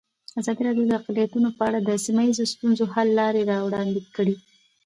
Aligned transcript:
ازادي 0.39 0.61
راډیو 0.67 0.87
د 0.89 0.93
اقلیتونه 0.99 1.47
په 1.57 1.63
اړه 1.67 1.79
د 1.81 1.89
سیمه 2.05 2.21
ییزو 2.27 2.45
ستونزو 2.53 2.83
حل 2.93 3.07
لارې 3.19 3.41
راوړاندې 3.51 4.01
کړې. 4.15 4.35